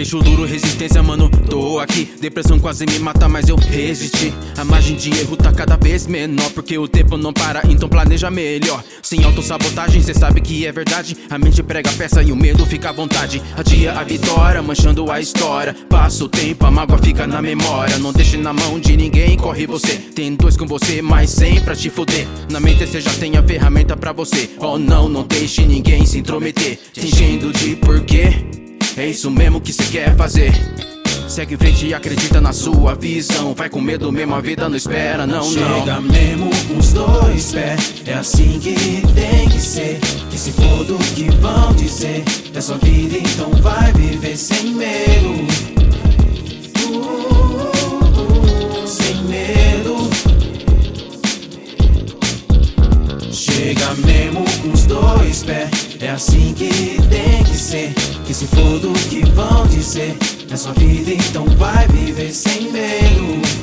[0.00, 2.10] Queixo duro, resistência, mano, tô aqui.
[2.18, 4.32] Depressão quase me mata, mas eu resisti.
[4.56, 8.30] A margem de erro tá cada vez menor, porque o tempo não para, então planeja
[8.30, 8.82] melhor.
[9.02, 11.14] Sem autossabotagem, cê sabe que é verdade.
[11.28, 13.42] A mente prega a peça e o medo fica à vontade.
[13.54, 15.76] Adia a vitória, manchando a história.
[15.90, 17.98] Passa o tempo, a mágoa fica na memória.
[17.98, 19.96] Não deixe na mão de ninguém, corre você.
[19.96, 22.26] Tem dois com você, mas sem pra te fuder.
[22.50, 24.48] Na mente cê já tem a ferramenta pra você.
[24.56, 26.78] Oh não, não deixe ninguém se intrometer.
[26.90, 28.69] Te enchendo de porquê.
[28.96, 30.52] É isso mesmo que cê quer fazer.
[31.28, 33.54] Segue em frente e acredita na sua visão.
[33.54, 35.78] Vai com medo mesmo, a vida não espera, não, não.
[35.78, 38.74] Chega mesmo com os dois pés, é assim que
[39.14, 40.00] tem que ser.
[40.28, 43.79] Que se for do que vão dizer, é sua vida, então vai
[56.10, 56.68] é assim que
[57.08, 57.94] tem que ser.
[58.24, 60.16] Que se for do que vão dizer,
[60.50, 63.59] é sua vida, então vai viver sem medo.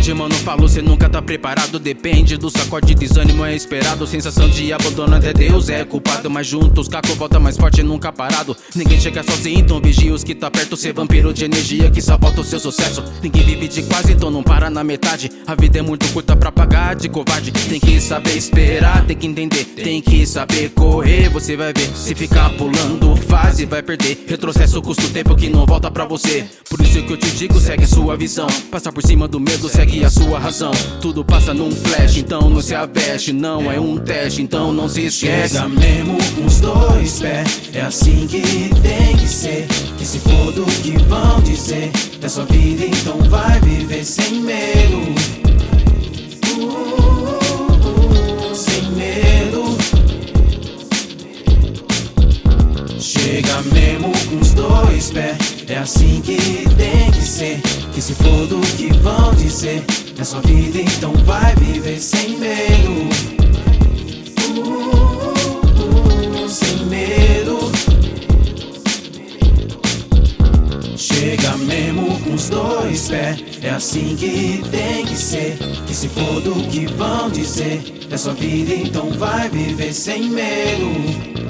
[0.00, 1.78] Nocaute, mano, falo, cê nunca tá preparado.
[1.78, 4.06] Depende do sacode, desânimo é esperado.
[4.06, 6.30] Sensação de abandono até Deus é culpado.
[6.30, 8.56] Mas juntos, caco volta mais forte, nunca parado.
[8.74, 10.74] Ninguém chega sozinho, então vigia os que tá perto.
[10.74, 13.04] Cê vampiro de energia que sabota o seu sucesso.
[13.22, 15.30] Ninguém vive de quase, então não para na metade.
[15.46, 17.52] A vida é muito curta pra pagar de covarde.
[17.52, 21.28] Tem que saber esperar, tem que entender, tem que saber correr.
[21.28, 24.24] Você vai ver, se ficar pulando fase, vai perder.
[24.26, 26.46] Retrocesso custa o tempo que não volta pra você.
[26.70, 28.46] Por isso que eu te digo, segue a sua visão.
[28.70, 30.72] Passar por cima do medo, segue a sua razão.
[31.00, 33.32] Tudo passa num flash, então não se aveste.
[33.32, 35.54] Não é um teste, então não se esquece.
[35.54, 38.40] Chega mesmo com os dois pés, é assim que
[38.80, 39.66] tem que ser.
[39.98, 41.90] Que se for do que vão dizer,
[42.22, 45.19] é sua vida, então vai viver sem medo.
[55.66, 56.36] É assim que
[56.76, 57.58] tem que ser.
[57.94, 59.82] Que se for do que vão dizer,
[60.18, 63.08] é vida, então vai viver sem medo.
[64.58, 67.72] Uh, sem medo.
[70.98, 75.56] Chega mesmo com os dois pés, é assim que tem que ser.
[75.86, 81.40] Que se for do que vão dizer, é sua vida, então vai viver sem medo.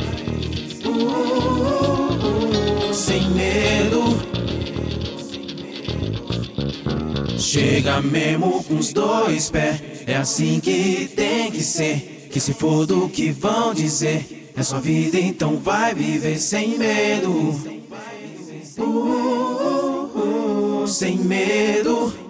[7.50, 12.28] Chega mesmo com os dois pés, é assim que tem que ser.
[12.30, 17.32] Que se for do que vão dizer, é sua vida, então vai viver sem medo.
[18.78, 22.29] Uh, uh, uh, sem medo.